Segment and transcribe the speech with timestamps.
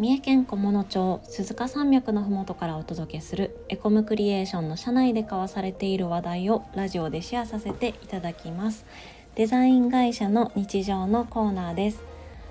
[0.00, 8.86] 三重県菰野町鈴鹿山脈のふもとからお届けするエコムクリエーションの社内で交わされている話題をラジオでシェアさせていただきます。
[9.34, 12.02] デザイン会社の日常のコーナーです。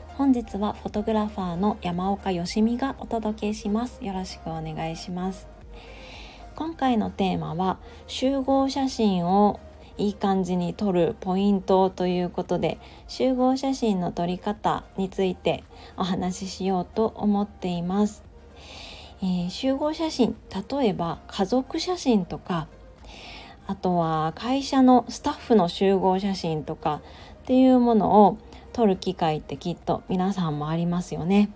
[0.09, 4.05] 本日はフォトグラファーの山岡よしみがお届けします。
[4.05, 5.47] よろしくお願いします。
[6.55, 9.59] 今回のテーマは集合写真を
[9.99, 15.63] いい感じに撮るポイントということで集合写真の撮り方について
[15.97, 18.23] お話ししようと思っています、
[19.21, 20.35] えー、集合写真
[20.71, 22.67] 例えば家族写真とか
[23.67, 27.01] あとは会社のスタッフの集合写真とか
[27.43, 28.37] っていうものを
[28.73, 31.51] 撮る機会ってきっと皆さんもありますよね。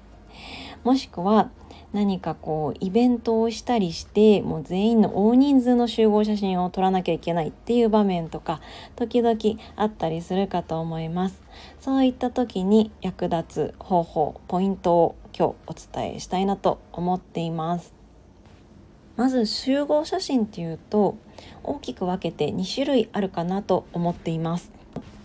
[0.84, 1.50] もしくは
[1.94, 8.62] 何かこうイベントをしたりしてもう全員の大人数の集合写真を撮らなきゃいけないっていう場面とか
[8.96, 9.38] 時々
[9.76, 11.42] あったりするかと思います。
[11.80, 17.94] そういった時に役立つ方法ポイントを今日お伝えしたいなと思っています。
[19.16, 21.16] まず集合写真っていうと
[21.64, 24.72] 大きく分けて2種類あるかなと思っています。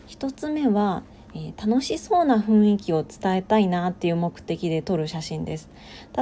[0.09, 1.03] 1つ目は
[1.34, 5.69] えー、楽しそうな雰囲気を伝えたいなっていう目的で撮る写真です。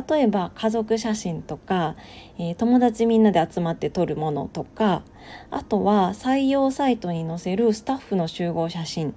[0.09, 1.97] 例えば家族写真とか、
[2.39, 5.03] えー、友達みんなで集まって撮るものとか
[5.51, 9.15] あとは採用サイトに載せるスタッフの集合写真。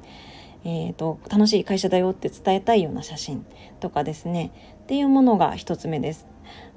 [0.66, 3.46] えーと、楽しい会社だよって伝えたいような写真
[3.80, 4.52] とかですね。
[4.84, 6.28] っていうものが一つ目です。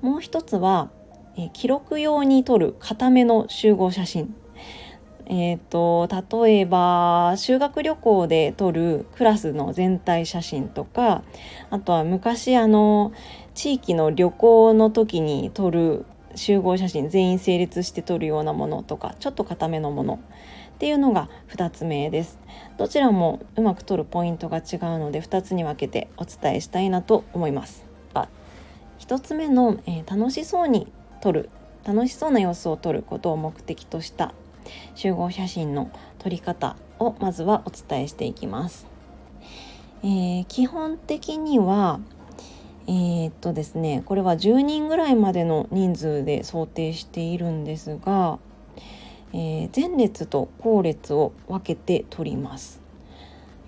[0.03, 0.91] もう一つは、
[1.37, 4.37] え記録用に撮る固めの集合写真。
[5.27, 6.09] えーと、
[6.43, 11.23] 例えば修学旅行で撮るクラスの全体写真とか
[11.71, 13.13] あとは昔あの
[13.55, 20.21] 地域の旅行の時に撮る集合写真全員整列して撮るようなものとかちょっと固めのもの
[20.75, 22.39] っていうのが2つ目です。
[22.77, 24.65] どちらもうまく撮るポイントが違う
[24.99, 27.93] ので2つに分けてお伝えしたいなと思います。
[29.03, 31.51] 1つ目の、えー、楽しそうに撮る
[31.85, 34.33] 楽しそうな様子を撮ることを目的とした
[34.95, 38.87] 集合写真の撮り方をまずはお伝えしていきます。
[40.03, 42.01] えー、基本的には
[42.87, 48.39] えー、っとですねこれは10人ぐらいまでの人数で想定しているんですが、
[49.33, 52.81] えー、前列と後列を分けて撮ります。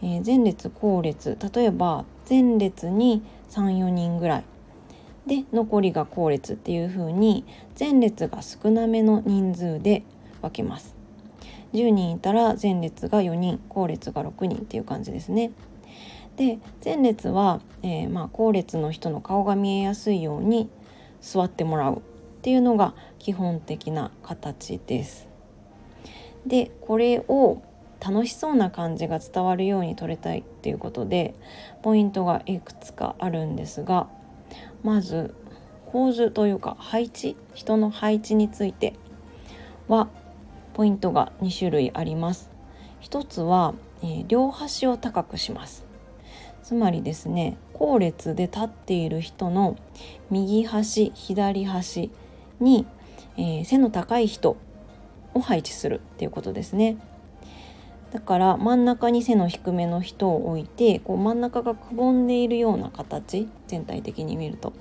[0.03, 4.45] えー、前列後列例えば前列に34人ぐらい
[5.27, 7.45] で残りが後列っていう風に
[7.79, 10.03] 前列が少なめの人数で
[10.45, 10.95] 分けます。
[11.73, 15.51] 10人いたら前列が4人後列が6人っていう感じですね。
[16.37, 20.69] で前列は、えー、まあ、後列の人の顔が見えやすいように
[21.21, 22.01] 座ってもらうっ
[22.43, 25.29] ていうのが基本的な形です。
[26.47, 27.63] でこれを
[28.01, 31.35] 楽しそうな感じが伝わるように撮れたいっていうことで
[31.83, 34.09] ポイントがいくつかあるんですが
[34.83, 35.35] まず
[35.87, 38.95] 構図というか配置人の配置について
[39.89, 40.09] は
[40.75, 42.51] ポイントが2種類あります。
[43.01, 45.87] 一つは、えー、両端を高くします。
[46.63, 49.77] つまりですね後列で立っている人の
[50.31, 52.11] 右端左端
[52.59, 52.87] に、
[53.37, 54.57] えー、背の高い人
[55.35, 56.97] を配置するっていうことですね。
[58.13, 64.73] だから真ん中に背の低めの人を置いてこう真ん中がくぼんでいるような形全体的に見ると。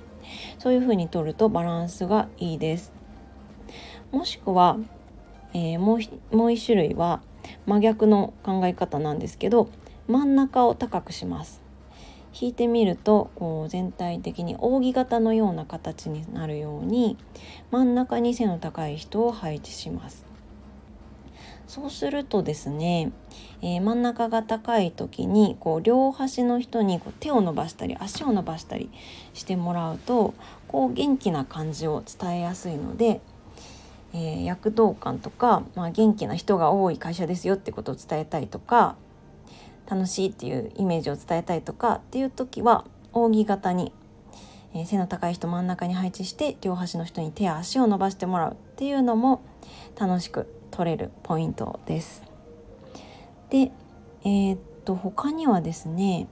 [0.58, 2.92] そういう風に取るとバランスがいいです。
[4.10, 4.78] もしくは
[5.54, 5.98] えー、も
[6.32, 7.22] うもう一種類は
[7.66, 9.68] 真逆の考え方なんですけど
[10.08, 11.62] 真ん中を高くします。
[12.38, 17.16] 引いてみるとこう全体的に扇形のような形になるように
[17.70, 20.26] 真ん中に背の高い人を配置します。
[21.66, 23.10] そうするとですね、
[23.62, 28.90] えー、真ん中が高い時にこう両端の人にこう手を伸ばしたり足を伸ばしたり
[29.32, 30.34] してもらうと
[30.68, 33.22] こう元気な感じを伝えやすいので
[34.14, 38.94] えー、躍動感とか、まあ、元気な人が多い会社ですよってことを伝えたいとか
[39.90, 43.92] 楽しいっていうイメージを伝えたいとかっていう時は扇形に、
[44.72, 49.42] えー、背の高い人真ん中に配置して両端の人に手や足を伸ばしてもらうっていうのも
[49.98, 52.22] 楽しく取れるポイントです。
[53.50, 53.72] で、
[54.24, 56.28] えー、っと他にはですね、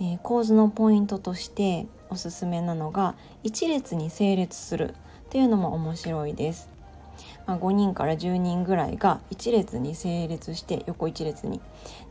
[0.00, 4.94] えー、構図のポイントとしておすすめなのが一列に整列するっ
[5.30, 6.73] ていうのも面白いです。
[7.46, 11.60] まあ、5人から10人ぐらいが1列に整列して横1列に。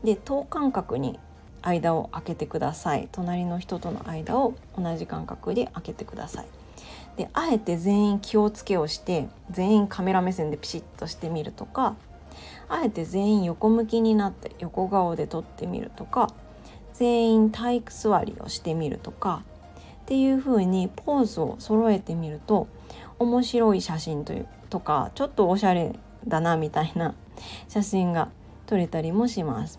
[0.02, 1.18] で等間隔に
[1.62, 3.08] 間を空けてください。
[3.10, 6.46] 隣の人との間を同じ間隔で空けてください。
[7.16, 11.94] であえて全員気をつけをして全員カメラ目線でピシッとしてみるとか
[12.68, 16.32] あえて全員横向きになって横顔で撮ってみるとか
[16.92, 19.42] 全員体育座りをしてみるとか
[20.02, 22.68] っていう風にポーズを揃えてみると
[23.18, 25.92] 面白い写真というとかちょっとおしゃれ
[26.26, 27.14] だなみたいな
[27.68, 28.30] 写真が
[28.66, 29.78] 撮れたりもします。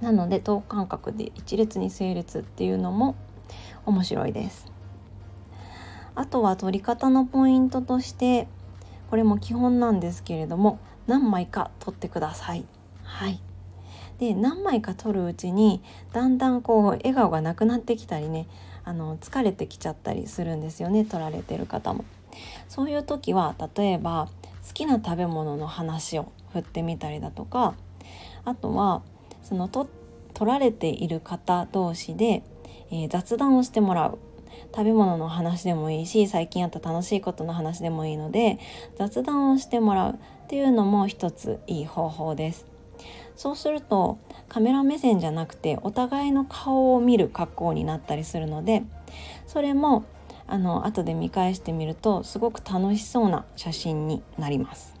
[0.00, 3.14] なので等間隔で一列に整列っていうのも
[3.86, 4.66] 面白いです。
[6.14, 8.48] あとは撮り方のポイントとして
[9.10, 12.64] これも基本なんですけれども何枚か撮ってください。
[13.04, 13.40] はい
[14.18, 15.82] で何枚か撮るうちに
[16.12, 18.46] だんだんこう笑顔がなくなってきたりね
[18.84, 22.04] あの疲れてきちゃったりするんですよね撮られてる方も。
[22.68, 24.28] そういう時は例えば
[24.66, 27.74] 好きな食べ物の話を振ってみたりだとか
[28.44, 29.02] あとは
[29.42, 29.88] そのと
[30.34, 32.42] 撮られている方同士で、
[32.90, 34.18] えー、雑談をしてもらう
[34.74, 38.58] 食べ物の話でもいいし最近あった楽しいことの話でもいいので
[38.96, 40.16] 雑談をしてもらうっ
[40.48, 42.66] ていうのも一ついい方法です。
[43.36, 44.18] そうすると
[44.48, 48.82] カメラ目線じゃなくてお互いの顔を見る格好になったりするので
[49.46, 50.04] それも
[50.52, 54.94] あの後で見返してみるとすごく楽しそうな写真になります。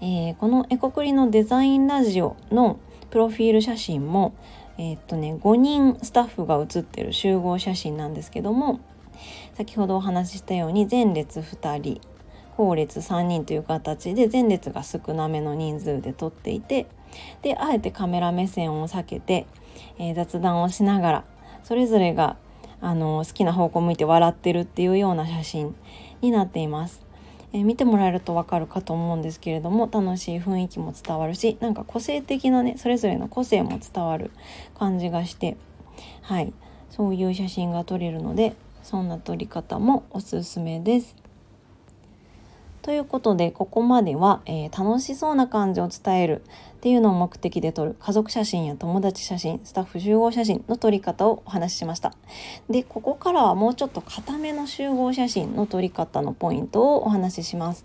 [0.00, 2.80] えー、このエコクリのデザインラジオの
[3.10, 4.34] プロフィール写真も
[4.76, 8.80] えー、っとね5人スタッフが写ってる集合写真なんですけども
[9.54, 12.00] 先ほどお話ししたように前列2人
[12.56, 16.86] 後列3人という形で前列が少なめの人数で撮っていて
[17.42, 19.46] であえてカメラ目線を避けて、
[19.98, 21.24] えー、雑談をしながら
[21.62, 22.36] それぞれが
[22.86, 25.74] あの好きな方向向いて笑ってるっていうような写真
[26.20, 27.04] になっています。
[27.52, 34.30] えー、見てもらえるとわかるかと思うんですけれども楽しい雰囲気も伝わるしなんか個性的なねそれぞれの個性も伝わる
[34.78, 35.56] 感じがして
[36.22, 36.52] はい
[36.90, 38.54] そういう写真が撮れるので
[38.84, 41.25] そんな撮り方もおすすめです。
[42.86, 46.42] ということでここまでは、えー、楽しそうな感じを伝える
[46.76, 52.14] っていうのを目的で撮る家族写真や友達写真スタッフ集合写真の撮り方をお話ししました。
[52.70, 57.84] でここからはもうちょっと固めの集合写真の撮り方のポイントをお話しします。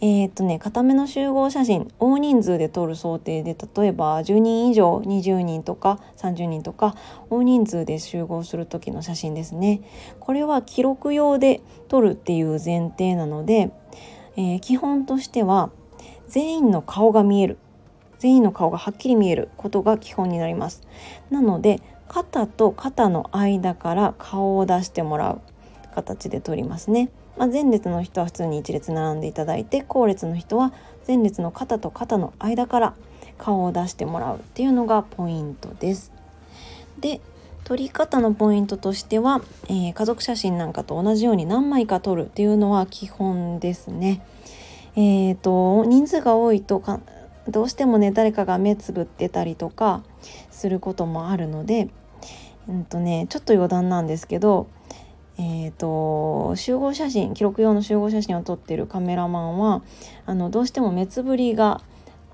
[0.00, 6.94] えー、っとね固めの集合写真大人数で撮る想定で例えば10人以上20人とか30人とか
[7.30, 9.82] 大人数で集合する時の写真ですね。
[10.20, 13.72] これは記録用で撮るっていう前提なので
[14.38, 15.70] えー、基本としては
[16.28, 17.58] 全員の顔が見える。
[18.20, 20.82] 全員の顔がはっきり見えることが基本になります。
[21.30, 25.40] なので肩と肩の間から顔を出してもらう
[25.92, 30.72] 形で撮りますね、まあ、前列の人は普通に一列並んでいただいて後列の人は
[31.06, 32.94] 前列の肩と肩の間から
[33.38, 36.12] 顔を出してもらうっていうのがポイントです
[37.00, 37.20] で
[37.64, 44.22] 撮り方のポイントとしては、えー、家族写真なんかと同じように何枚か撮るっていうのは基本ですね。
[44.96, 47.00] えーと、人数が多いとか
[47.46, 50.02] どうしてもね誰かが目つぶってたりとか
[50.50, 51.90] することもあるので、
[52.68, 54.66] うんとね、ちょっと余談なんですけど、
[55.40, 59.82] えーと、集合写真記録用の集合写真を撮ってるカメラマンは
[60.26, 61.80] あのどうしても目つぶりが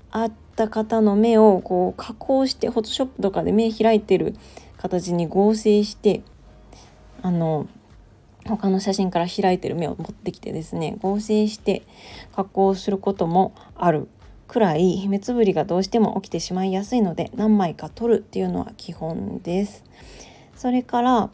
[0.09, 4.35] あった方の目をこう加工してフォトショップとかで目開いてる
[4.77, 6.23] 形に合成して
[7.21, 7.67] あの
[8.47, 11.83] 他の写真から開いてる目を持ってきてですね合成して
[12.35, 14.07] 加工することもある
[14.47, 19.83] くらい目つぶりがどうしても起きてしまいやすいので何枚か撮るっていうのは基本です。
[20.55, 21.29] それから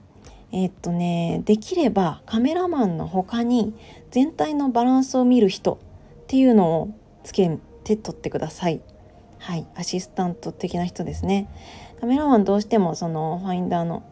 [0.51, 3.73] え、っとねできればカメラマンの他に
[4.11, 5.77] 全体のバランスを見る人っ
[6.27, 6.89] ていうのを
[7.23, 8.81] つけて撮ってください。
[9.37, 11.47] はい、アシスタント的な人ですね。
[11.99, 14.03] カメラマンどうしてもそのファインダーの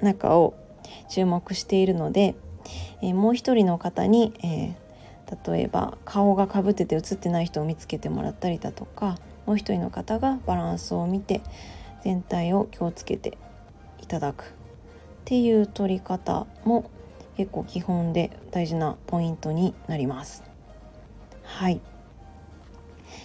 [0.00, 0.54] 中を
[1.08, 2.34] 注目しているので、
[3.02, 11.42] えー、もう一人の方に、えー、例えば顔がかぶってて写ってない人を見つけてもらったりだとかもう一人の方がバランスを見て
[12.02, 13.36] 全体を気をつけて
[14.00, 14.54] いただく
[15.28, 16.90] っていう撮り方も
[17.36, 20.42] 結構基本で大事なポイントになります。
[21.42, 21.82] はい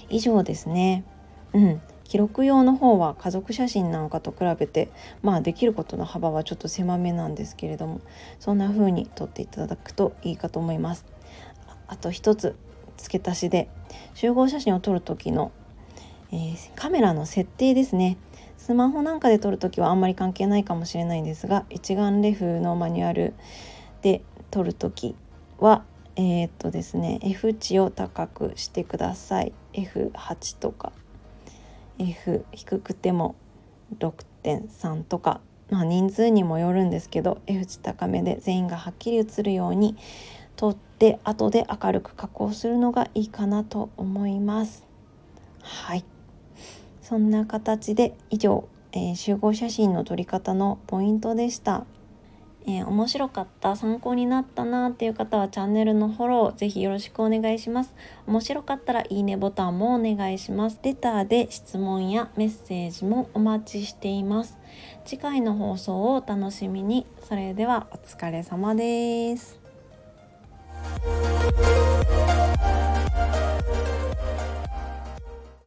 [0.09, 1.05] 以上ですね。
[1.53, 4.91] うん、記録用の方は家族写真なんかと比べて
[5.21, 8.01] まあできることの幅はちょっと狭めなんですけれども
[8.37, 11.05] そんな風に撮っていただくといいかと思います。
[11.87, 12.57] あと一つ
[12.97, 13.69] 付け足しで
[14.13, 15.53] 集合写真を撮る時の、
[16.33, 18.17] えー、カメラの設定ですね
[18.63, 23.33] スマホなんかで撮る時はあんまり関係ないかもしれないんですが一眼レフのマニュアル
[24.01, 25.17] で撮る時
[25.57, 25.83] は
[26.15, 29.51] えー、っとですね F 値を高くしてください。
[29.73, 30.93] F8 とか。
[31.99, 33.35] F 低くても
[33.99, 39.97] 6.3とか、まあ、人数にもよるんですけど F 値高めで全員がはっきり映るように
[40.55, 44.85] 撮って後で明るく加工するのがいいかなと思います。
[45.61, 46.12] はい。
[47.03, 51.85] そんな形で以上、えー、集合写真の撮り方のポイントでした。
[52.65, 57.93] えー、面白かった参考になったなっていう方はチャンネルのフォローぜひよろしくお願いします。
[58.25, 60.79] 面白かったらいいねボタンもお願いします。
[60.81, 64.57] レターで質問やメッセージもお待ちしています。
[65.03, 67.05] 次回の放送をお楽しみに。
[67.27, 69.59] それではお疲れ様です。